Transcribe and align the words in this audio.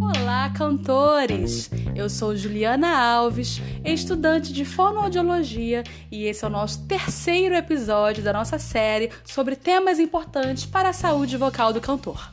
Olá, 0.00 0.50
cantores! 0.50 1.70
Eu 1.96 2.08
sou 2.08 2.36
Juliana 2.36 2.96
Alves, 2.96 3.60
estudante 3.84 4.52
de 4.52 4.64
fonoaudiologia, 4.64 5.82
e 6.10 6.24
esse 6.24 6.44
é 6.44 6.48
o 6.48 6.50
nosso 6.50 6.86
terceiro 6.86 7.54
episódio 7.54 8.22
da 8.22 8.32
nossa 8.32 8.58
série 8.58 9.10
sobre 9.24 9.56
temas 9.56 9.98
importantes 9.98 10.64
para 10.64 10.90
a 10.90 10.92
saúde 10.92 11.36
vocal 11.36 11.72
do 11.72 11.80
cantor. 11.80 12.32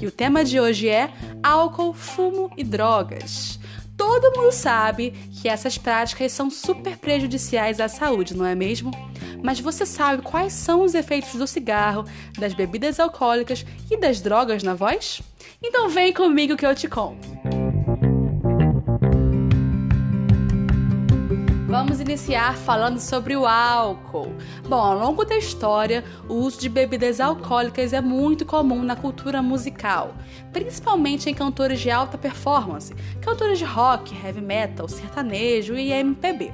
E 0.00 0.06
o 0.06 0.10
tema 0.10 0.44
de 0.44 0.58
hoje 0.58 0.88
é 0.88 1.10
álcool, 1.42 1.92
fumo 1.92 2.50
e 2.56 2.64
drogas. 2.64 3.58
Todo 4.06 4.38
mundo 4.38 4.52
sabe 4.52 5.12
que 5.32 5.48
essas 5.48 5.78
práticas 5.78 6.30
são 6.30 6.50
super 6.50 6.98
prejudiciais 6.98 7.80
à 7.80 7.88
saúde, 7.88 8.36
não 8.36 8.44
é 8.44 8.54
mesmo? 8.54 8.90
Mas 9.42 9.60
você 9.60 9.86
sabe 9.86 10.22
quais 10.22 10.52
são 10.52 10.82
os 10.82 10.94
efeitos 10.94 11.34
do 11.36 11.46
cigarro, 11.46 12.04
das 12.38 12.52
bebidas 12.52 13.00
alcoólicas 13.00 13.64
e 13.90 13.96
das 13.96 14.20
drogas 14.20 14.62
na 14.62 14.74
voz? 14.74 15.22
Então 15.62 15.88
vem 15.88 16.12
comigo 16.12 16.54
que 16.54 16.66
eu 16.66 16.74
te 16.74 16.86
conto. 16.86 17.63
Vamos 21.74 21.98
iniciar 21.98 22.56
falando 22.56 23.00
sobre 23.00 23.34
o 23.34 23.44
álcool. 23.44 24.32
Bom, 24.68 24.76
ao 24.76 24.96
longo 24.96 25.24
da 25.24 25.36
história, 25.36 26.04
o 26.28 26.34
uso 26.34 26.60
de 26.60 26.68
bebidas 26.68 27.18
alcoólicas 27.18 27.92
é 27.92 28.00
muito 28.00 28.46
comum 28.46 28.80
na 28.84 28.94
cultura 28.94 29.42
musical, 29.42 30.14
principalmente 30.52 31.28
em 31.28 31.34
cantores 31.34 31.80
de 31.80 31.90
alta 31.90 32.16
performance, 32.16 32.94
cantores 33.20 33.58
de 33.58 33.64
rock, 33.64 34.14
heavy 34.24 34.40
metal, 34.40 34.86
sertanejo 34.86 35.74
e 35.74 35.90
MPB. 35.90 36.52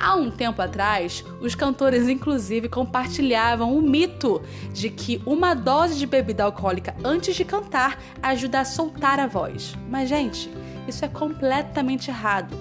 Há 0.00 0.16
um 0.16 0.32
tempo 0.32 0.60
atrás, 0.60 1.24
os 1.40 1.54
cantores 1.54 2.08
inclusive 2.08 2.68
compartilhavam 2.68 3.72
o 3.72 3.80
mito 3.80 4.42
de 4.72 4.90
que 4.90 5.22
uma 5.24 5.54
dose 5.54 5.96
de 5.96 6.06
bebida 6.06 6.42
alcoólica 6.42 6.96
antes 7.04 7.36
de 7.36 7.44
cantar 7.44 8.02
ajuda 8.20 8.58
a 8.58 8.64
soltar 8.64 9.20
a 9.20 9.28
voz. 9.28 9.76
Mas, 9.88 10.08
gente, 10.08 10.50
isso 10.88 11.04
é 11.04 11.08
completamente 11.08 12.10
errado. 12.10 12.56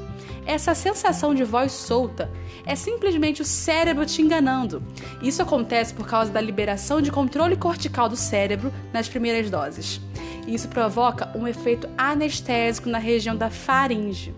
Essa 0.46 0.76
sensação 0.76 1.34
de 1.34 1.44
voz 1.44 1.72
solta 1.72 2.30
é 2.66 2.76
simplesmente 2.76 3.42
o 3.42 3.46
cérebro 3.46 4.06
te 4.06 4.22
enganando. 4.22 4.84
Isso 5.22 5.42
acontece 5.42 5.94
por 5.94 6.08
causa 6.08 6.32
da 6.32 6.42
liberação 6.42 7.02
de 7.02 7.12
controle 7.12 7.56
cortical 7.56 8.10
do 8.10 8.16
cérebro 8.16 8.74
nas 8.92 9.08
primeiras 9.08 9.50
doses. 9.50 10.02
Isso 10.48 10.68
provoca 10.68 11.32
um 11.38 11.48
efeito 11.48 11.88
anestésico 11.98 12.90
na 12.90 12.98
região 12.98 13.36
da 13.36 13.50
faringe. 13.50 14.36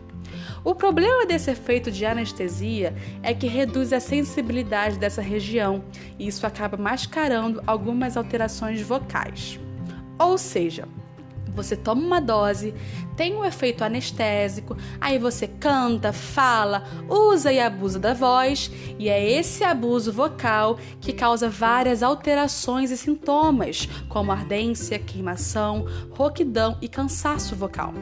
O 0.64 0.74
problema 0.74 1.26
desse 1.26 1.52
efeito 1.52 1.92
de 1.92 2.06
anestesia 2.06 2.96
é 3.22 3.34
que 3.34 3.48
reduz 3.48 3.94
a 3.94 4.00
sensibilidade 4.00 4.98
dessa 4.98 5.22
região 5.22 5.84
e 6.18 6.28
isso 6.28 6.46
acaba 6.46 6.76
mascarando 6.76 7.62
algumas 7.68 8.18
alterações 8.18 8.82
vocais. 8.82 9.60
Ou 10.18 10.38
seja, 10.38 10.88
você 11.56 11.76
toma 11.76 12.02
uma 12.02 12.20
dose, 12.20 12.74
tem 13.16 13.36
um 13.36 13.46
efeito 13.46 13.84
anestésico, 13.84 14.76
aí 15.00 15.18
você 15.18 15.48
canta, 15.48 16.12
fala, 16.12 16.84
usa 17.10 17.52
e 17.52 17.60
abusa 17.60 17.98
da 17.98 18.14
voz, 18.14 18.70
e 19.00 19.10
é 19.10 19.24
esse 19.32 19.64
abuso 19.64 20.12
vocal 20.12 20.78
que 21.00 21.14
causa 21.14 21.50
várias 21.50 22.04
alterações 22.04 22.92
e 22.92 22.98
sintomas, 22.98 23.88
como 24.10 24.32
ardência, 24.32 25.00
queimação, 25.00 25.86
rouquidão 26.12 26.78
e 26.82 26.88
cansaço 26.88 27.56
vocal. 27.56 27.94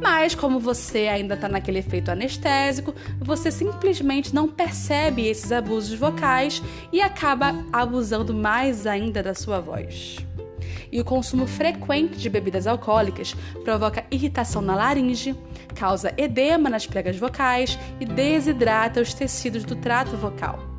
Mas, 0.00 0.34
como 0.34 0.58
você 0.58 1.08
ainda 1.08 1.34
está 1.34 1.48
naquele 1.48 1.78
efeito 1.78 2.10
anestésico, 2.10 2.94
você 3.20 3.50
simplesmente 3.50 4.34
não 4.34 4.48
percebe 4.48 5.26
esses 5.26 5.52
abusos 5.52 5.98
vocais 5.98 6.62
e 6.92 7.00
acaba 7.00 7.54
abusando 7.72 8.34
mais 8.34 8.86
ainda 8.86 9.22
da 9.22 9.34
sua 9.34 9.60
voz 9.60 10.18
e 10.90 11.00
o 11.00 11.04
consumo 11.04 11.46
frequente 11.46 12.16
de 12.16 12.28
bebidas 12.28 12.66
alcoólicas 12.66 13.34
provoca 13.64 14.04
irritação 14.10 14.62
na 14.62 14.74
laringe, 14.74 15.34
causa 15.74 16.12
edema 16.16 16.68
nas 16.68 16.86
pregas 16.86 17.16
vocais 17.16 17.78
e 18.00 18.04
desidrata 18.04 19.00
os 19.00 19.14
tecidos 19.14 19.64
do 19.64 19.76
trato 19.76 20.16
vocal. 20.16 20.72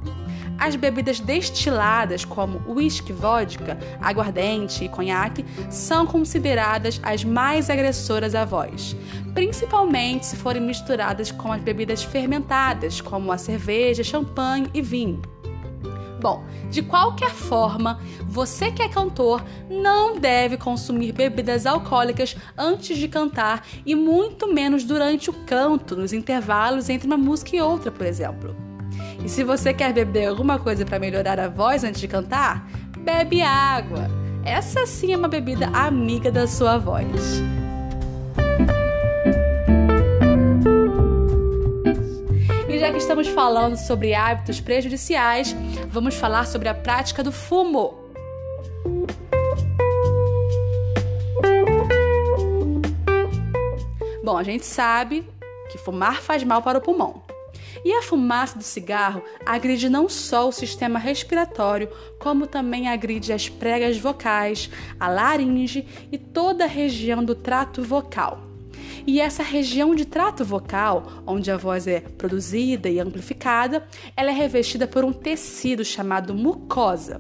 As 0.60 0.76
bebidas 0.76 1.20
destiladas, 1.20 2.24
como 2.24 2.62
uísque, 2.68 3.12
vodka, 3.12 3.78
aguardente 4.00 4.86
e 4.86 4.90
conhaque, 4.90 5.44
são 5.70 6.06
consideradas 6.06 7.02
as 7.04 7.24
mais 7.24 7.70
agressoras 7.70 8.36
à 8.36 8.46
voz, 8.46 8.96
principalmente 9.34 10.26
se 10.26 10.36
forem 10.36 10.62
misturadas 10.62 11.32
com 11.32 11.52
as 11.52 11.62
bebidas 11.62 12.04
fermentadas, 12.04 13.02
como 13.02 13.32
a 13.32 13.38
cerveja, 13.38 14.04
champanhe 14.04 14.70
e 14.74 14.82
vinho. 14.82 15.33
Bom, 16.24 16.46
de 16.70 16.82
qualquer 16.82 17.32
forma, 17.32 18.00
você 18.26 18.72
que 18.72 18.82
é 18.82 18.88
cantor 18.88 19.44
não 19.70 20.18
deve 20.18 20.56
consumir 20.56 21.12
bebidas 21.12 21.66
alcoólicas 21.66 22.38
antes 22.58 22.98
de 22.98 23.10
cantar 23.10 23.68
e 23.86 23.94
muito 23.94 24.48
menos 24.48 24.86
durante 24.86 25.30
o 25.30 25.34
canto, 25.34 25.98
nos 25.98 26.14
intervalos 26.14 26.88
entre 26.88 27.08
uma 27.08 27.18
música 27.18 27.58
e 27.58 27.62
outra, 27.62 27.92
por 27.92 28.06
exemplo. 28.06 28.56
E 29.22 29.28
se 29.28 29.44
você 29.44 29.74
quer 29.74 29.92
beber 29.92 30.28
alguma 30.28 30.58
coisa 30.58 30.86
para 30.86 30.98
melhorar 30.98 31.42
a 31.42 31.50
voz 31.50 31.84
antes 31.84 32.00
de 32.00 32.08
cantar, 32.08 32.70
bebe 33.00 33.42
água. 33.42 34.10
Essa 34.46 34.86
sim 34.86 35.12
é 35.12 35.18
uma 35.18 35.28
bebida 35.28 35.68
amiga 35.74 36.32
da 36.32 36.48
sua 36.48 36.78
voz. 36.78 37.44
Já 42.84 42.92
que 42.92 42.98
estamos 42.98 43.30
falando 43.30 43.78
sobre 43.78 44.14
hábitos 44.14 44.60
prejudiciais, 44.60 45.56
vamos 45.88 46.16
falar 46.16 46.46
sobre 46.46 46.68
a 46.68 46.74
prática 46.74 47.24
do 47.24 47.32
fumo. 47.32 47.98
Bom, 54.22 54.38
a 54.38 54.44
gente 54.44 54.66
sabe 54.66 55.26
que 55.72 55.78
fumar 55.78 56.22
faz 56.22 56.44
mal 56.44 56.62
para 56.62 56.78
o 56.78 56.82
pulmão. 56.82 57.24
E 57.86 57.94
a 57.94 58.02
fumaça 58.02 58.58
do 58.58 58.66
cigarro 58.66 59.24
agride 59.46 59.88
não 59.88 60.10
só 60.10 60.50
o 60.50 60.52
sistema 60.52 61.00
respiratório, 61.00 61.88
como 62.20 62.48
também 62.48 62.90
agride 62.90 63.32
as 63.32 63.48
pregas 63.48 63.98
vocais, 63.98 64.70
a 65.00 65.08
laringe 65.08 65.88
e 66.12 66.18
toda 66.18 66.66
a 66.66 66.68
região 66.68 67.24
do 67.24 67.34
trato 67.34 67.82
vocal. 67.82 68.53
E 69.06 69.20
essa 69.20 69.44
região 69.44 69.96
de 69.96 70.06
trato 70.06 70.44
vocal, 70.44 71.24
onde 71.26 71.52
a 71.52 71.58
voz 71.58 71.88
é 71.88 72.00
produzida 72.00 72.90
e 72.90 73.00
amplificada, 73.00 73.86
ela 74.16 74.32
é 74.32 74.34
revestida 74.34 74.88
por 74.88 75.04
um 75.04 75.14
tecido 75.14 75.84
chamado 75.84 76.34
mucosa. 76.34 77.20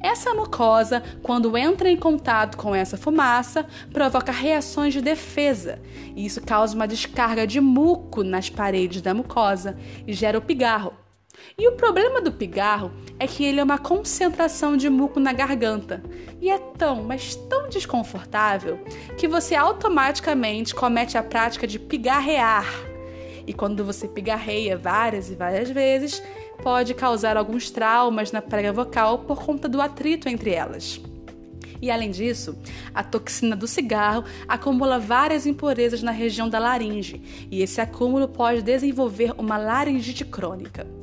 Essa 0.00 0.34
mucosa, 0.34 1.00
quando 1.22 1.56
entra 1.56 1.88
em 1.88 1.96
contato 1.96 2.56
com 2.56 2.74
essa 2.74 2.96
fumaça, 2.96 3.64
provoca 3.92 4.32
reações 4.32 4.92
de 4.92 5.00
defesa. 5.00 5.80
E 6.16 6.26
isso 6.26 6.40
causa 6.40 6.74
uma 6.74 6.88
descarga 6.88 7.46
de 7.46 7.60
muco 7.60 8.24
nas 8.24 8.50
paredes 8.50 9.00
da 9.00 9.14
mucosa 9.14 9.76
e 10.04 10.12
gera 10.12 10.36
o 10.36 10.42
pigarro. 10.42 11.01
E 11.58 11.68
o 11.68 11.72
problema 11.72 12.20
do 12.20 12.32
pigarro 12.32 12.90
é 13.18 13.26
que 13.26 13.44
ele 13.44 13.60
é 13.60 13.64
uma 13.64 13.78
concentração 13.78 14.76
de 14.76 14.88
muco 14.88 15.20
na 15.20 15.32
garganta. 15.32 16.02
E 16.40 16.50
é 16.50 16.58
tão, 16.58 17.02
mas 17.02 17.34
tão 17.34 17.68
desconfortável 17.68 18.78
que 19.16 19.28
você 19.28 19.54
automaticamente 19.54 20.74
comete 20.74 21.16
a 21.18 21.22
prática 21.22 21.66
de 21.66 21.78
pigarrear. 21.78 22.66
E 23.46 23.52
quando 23.52 23.84
você 23.84 24.08
pigarreia 24.08 24.76
várias 24.76 25.30
e 25.30 25.34
várias 25.34 25.70
vezes, 25.70 26.22
pode 26.62 26.94
causar 26.94 27.36
alguns 27.36 27.70
traumas 27.70 28.32
na 28.32 28.40
prega 28.40 28.72
vocal 28.72 29.20
por 29.20 29.44
conta 29.44 29.68
do 29.68 29.80
atrito 29.80 30.28
entre 30.28 30.50
elas. 30.50 31.00
E 31.80 31.90
além 31.90 32.12
disso, 32.12 32.56
a 32.94 33.02
toxina 33.02 33.56
do 33.56 33.66
cigarro 33.66 34.24
acumula 34.46 35.00
várias 35.00 35.46
impurezas 35.46 36.00
na 36.00 36.12
região 36.12 36.48
da 36.48 36.60
laringe, 36.60 37.48
e 37.50 37.60
esse 37.60 37.80
acúmulo 37.80 38.28
pode 38.28 38.62
desenvolver 38.62 39.34
uma 39.36 39.58
laringite 39.58 40.24
crônica. 40.24 41.01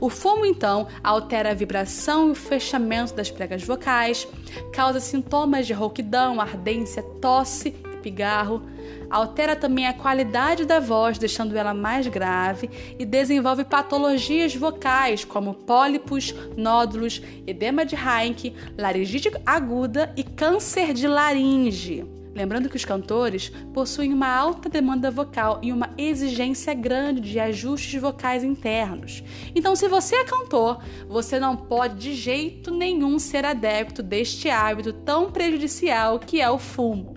O 0.00 0.08
fumo, 0.08 0.44
então, 0.44 0.86
altera 1.02 1.50
a 1.50 1.54
vibração 1.54 2.28
e 2.28 2.30
o 2.32 2.34
fechamento 2.34 3.14
das 3.14 3.30
pregas 3.30 3.62
vocais, 3.62 4.26
causa 4.72 5.00
sintomas 5.00 5.66
de 5.66 5.72
rouquidão, 5.72 6.40
ardência, 6.40 7.02
tosse 7.02 7.68
e 7.68 7.96
pigarro, 7.96 8.62
altera 9.10 9.56
também 9.56 9.86
a 9.86 9.94
qualidade 9.94 10.64
da 10.64 10.80
voz, 10.80 11.18
deixando 11.18 11.56
ela 11.56 11.72
mais 11.72 12.06
grave, 12.06 12.68
e 12.98 13.04
desenvolve 13.04 13.64
patologias 13.64 14.54
vocais 14.54 15.24
como 15.24 15.54
pólipos, 15.54 16.34
nódulos, 16.56 17.22
edema 17.46 17.84
de 17.84 17.96
Heinck, 17.96 18.54
laringite 18.76 19.30
aguda 19.46 20.12
e 20.16 20.22
câncer 20.22 20.92
de 20.92 21.06
laringe. 21.06 22.04
Lembrando 22.34 22.68
que 22.68 22.76
os 22.76 22.84
cantores 22.84 23.50
possuem 23.72 24.12
uma 24.12 24.26
alta 24.26 24.68
demanda 24.68 25.10
vocal 25.10 25.60
e 25.62 25.72
uma 25.72 25.90
exigência 25.96 26.74
grande 26.74 27.20
de 27.20 27.38
ajustes 27.38 28.00
vocais 28.00 28.42
internos. 28.42 29.22
Então, 29.54 29.76
se 29.76 29.86
você 29.86 30.16
é 30.16 30.24
cantor, 30.24 30.82
você 31.08 31.38
não 31.38 31.56
pode 31.56 31.94
de 31.94 32.14
jeito 32.14 32.72
nenhum 32.72 33.18
ser 33.20 33.44
adepto 33.44 34.02
deste 34.02 34.50
hábito 34.50 34.92
tão 34.92 35.30
prejudicial 35.30 36.18
que 36.18 36.40
é 36.40 36.50
o 36.50 36.58
fumo. 36.58 37.14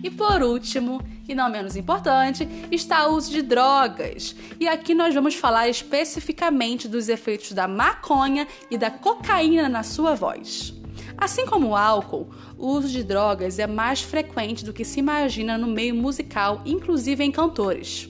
E 0.00 0.10
por 0.10 0.42
último, 0.42 1.02
E 1.28 1.34
não 1.34 1.50
menos 1.50 1.74
importante, 1.76 2.46
está 2.70 3.08
o 3.08 3.14
uso 3.14 3.30
de 3.30 3.42
drogas. 3.42 4.36
E 4.60 4.68
aqui 4.68 4.94
nós 4.94 5.14
vamos 5.14 5.34
falar 5.34 5.68
especificamente 5.68 6.86
dos 6.86 7.08
efeitos 7.08 7.52
da 7.52 7.66
maconha 7.66 8.46
e 8.70 8.76
da 8.76 8.90
cocaína 8.90 9.68
na 9.68 9.82
sua 9.82 10.14
voz. 10.14 10.74
Assim 11.16 11.46
como 11.46 11.68
o 11.68 11.76
álcool, 11.76 12.28
o 12.58 12.68
uso 12.68 12.88
de 12.88 13.02
drogas 13.02 13.58
é 13.58 13.66
mais 13.66 14.02
frequente 14.02 14.64
do 14.64 14.72
que 14.72 14.84
se 14.84 15.00
imagina 15.00 15.56
no 15.56 15.66
meio 15.66 15.94
musical, 15.94 16.60
inclusive 16.66 17.24
em 17.24 17.30
cantores. 17.30 18.08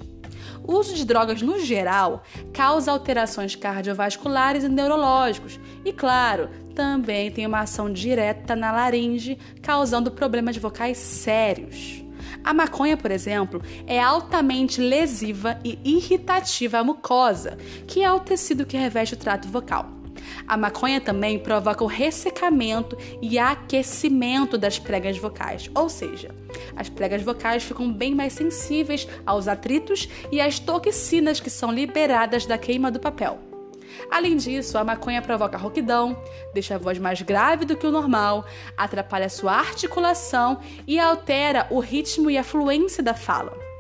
O 0.67 0.79
uso 0.79 0.95
de 0.95 1.05
drogas 1.05 1.43
no 1.43 1.59
geral 1.61 2.23
causa 2.53 2.91
alterações 2.91 3.55
cardiovasculares 3.55 4.65
e 4.65 4.69
neurológicos, 4.69 5.61
e 5.85 5.93
claro, 5.93 6.49
também 6.75 7.31
tem 7.31 7.47
uma 7.47 7.61
ação 7.61 7.93
direta 7.93 8.57
na 8.57 8.73
laringe, 8.73 9.39
causando 9.63 10.11
problemas 10.11 10.57
vocais 10.57 10.97
sérios. 10.97 12.04
A 12.43 12.55
maconha, 12.55 12.97
por 12.97 13.11
exemplo, 13.11 13.63
é 13.87 14.01
altamente 14.01 14.81
lesiva 14.81 15.59
e 15.65 15.79
irritativa 15.85 16.79
à 16.79 16.85
mucosa, 16.85 17.57
que 17.87 18.03
é 18.03 18.13
o 18.13 18.21
tecido 18.21 18.67
que 18.67 18.77
reveste 18.77 19.15
o 19.15 19.19
trato 19.19 19.49
vocal. 19.49 19.91
A 20.47 20.57
maconha 20.57 21.01
também 21.01 21.39
provoca 21.39 21.85
o 21.85 21.89
ressecamento 21.89 22.97
e 23.21 23.39
aquecimento 23.39 24.57
das 24.57 24.79
pregas 24.79 25.19
vocais, 25.19 25.71
ou 25.75 25.89
seja, 25.89 26.35
as 26.77 26.89
pregas 26.89 27.23
vocais 27.23 27.63
ficam 27.63 27.93
bem 27.93 28.15
mais 28.15 28.33
sensíveis 28.33 29.07
aos 29.27 29.49
atritos 29.49 30.09
e 30.31 30.41
às 30.41 30.59
toxinas 30.59 31.41
que 31.41 31.51
são 31.51 31.73
liberadas 31.73 32.47
da 32.47 32.59
queima 32.59 32.91
do 32.91 33.01
papel. 33.01 33.54
Além 34.11 34.37
disso, 34.37 34.79
a 34.79 34.85
maconha 34.85 35.23
provoca 35.23 35.59
rouquidão, 35.59 36.17
deixa 36.53 36.75
a 36.75 36.79
voz 36.79 36.99
mais 36.99 37.21
grave 37.23 37.65
do 37.65 37.77
que 37.77 37.87
o 37.87 37.93
normal, 37.93 38.45
atrapalha 38.77 39.29
sua 39.29 39.53
articulação 39.53 40.61
e 40.87 40.99
altera 40.99 41.67
o 41.71 41.81
ritmo 41.81 42.31
e 42.31 42.39
a 42.39 42.45
fluência 42.45 43.03
da 43.03 43.15
fala. 43.15 43.74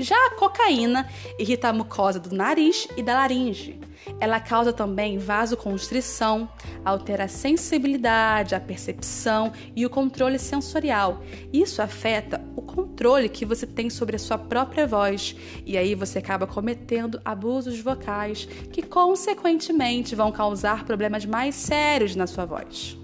Já 0.00 0.14
a 0.28 0.30
cocaína 0.36 1.08
irrita 1.36 1.68
a 1.68 1.72
mucosa 1.72 2.20
do 2.20 2.32
nariz 2.32 2.86
e 2.96 3.02
da 3.02 3.14
laringe. 3.14 3.80
Ela 4.20 4.38
causa 4.38 4.72
também 4.72 5.18
vasoconstrição, 5.18 6.48
altera 6.84 7.24
a 7.24 7.28
sensibilidade, 7.28 8.54
a 8.54 8.60
percepção 8.60 9.52
e 9.74 9.84
o 9.84 9.90
controle 9.90 10.38
sensorial. 10.38 11.20
Isso 11.52 11.82
afeta 11.82 12.40
o 12.54 12.62
controle 12.62 13.28
que 13.28 13.44
você 13.44 13.66
tem 13.66 13.90
sobre 13.90 14.14
a 14.14 14.20
sua 14.20 14.38
própria 14.38 14.86
voz 14.86 15.34
e 15.66 15.76
aí 15.76 15.96
você 15.96 16.20
acaba 16.20 16.46
cometendo 16.46 17.20
abusos 17.24 17.80
vocais 17.80 18.44
que 18.72 18.82
consequentemente 18.82 20.14
vão 20.14 20.30
causar 20.30 20.84
problemas 20.84 21.24
mais 21.24 21.56
sérios 21.56 22.14
na 22.14 22.28
sua 22.28 22.44
voz. 22.44 22.96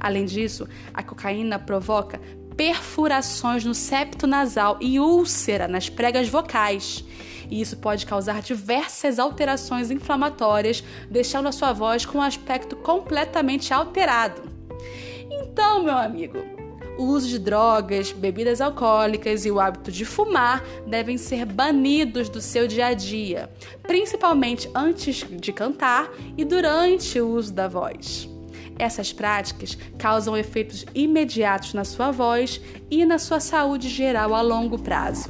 Além 0.00 0.24
disso, 0.24 0.66
a 0.94 1.02
cocaína 1.02 1.58
provoca 1.58 2.18
perfurações 2.60 3.64
no 3.64 3.72
septo 3.72 4.26
nasal 4.26 4.76
e 4.82 5.00
úlcera 5.00 5.66
nas 5.66 5.88
pregas 5.88 6.28
vocais. 6.28 7.02
E 7.50 7.58
isso 7.58 7.78
pode 7.78 8.04
causar 8.04 8.42
diversas 8.42 9.18
alterações 9.18 9.90
inflamatórias, 9.90 10.84
deixando 11.10 11.48
a 11.48 11.52
sua 11.52 11.72
voz 11.72 12.04
com 12.04 12.18
um 12.18 12.22
aspecto 12.22 12.76
completamente 12.76 13.72
alterado. 13.72 14.42
Então, 15.30 15.82
meu 15.82 15.96
amigo, 15.96 16.36
o 16.98 17.04
uso 17.04 17.28
de 17.28 17.38
drogas, 17.38 18.12
bebidas 18.12 18.60
alcoólicas 18.60 19.46
e 19.46 19.50
o 19.50 19.58
hábito 19.58 19.90
de 19.90 20.04
fumar 20.04 20.62
devem 20.86 21.16
ser 21.16 21.46
banidos 21.46 22.28
do 22.28 22.42
seu 22.42 22.68
dia 22.68 22.88
a 22.88 22.92
dia, 22.92 23.48
principalmente 23.84 24.70
antes 24.74 25.24
de 25.26 25.50
cantar 25.50 26.10
e 26.36 26.44
durante 26.44 27.18
o 27.18 27.30
uso 27.30 27.54
da 27.54 27.66
voz. 27.66 28.29
Essas 28.80 29.12
práticas 29.12 29.76
causam 29.98 30.34
efeitos 30.34 30.86
imediatos 30.94 31.74
na 31.74 31.84
sua 31.84 32.10
voz 32.10 32.60
e 32.90 33.04
na 33.04 33.18
sua 33.18 33.38
saúde 33.38 33.90
geral 33.90 34.34
a 34.34 34.40
longo 34.40 34.78
prazo. 34.78 35.28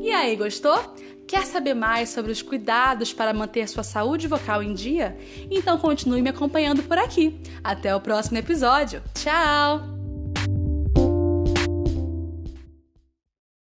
E 0.00 0.10
aí, 0.10 0.34
gostou? 0.34 0.94
Quer 1.26 1.44
saber 1.44 1.74
mais 1.74 2.08
sobre 2.08 2.32
os 2.32 2.40
cuidados 2.40 3.12
para 3.12 3.34
manter 3.34 3.68
sua 3.68 3.82
saúde 3.82 4.26
vocal 4.26 4.62
em 4.62 4.72
dia? 4.72 5.18
Então 5.50 5.76
continue 5.76 6.22
me 6.22 6.30
acompanhando 6.30 6.82
por 6.82 6.96
aqui. 6.96 7.38
Até 7.62 7.94
o 7.94 8.00
próximo 8.00 8.38
episódio. 8.38 9.02
Tchau! 9.12 9.97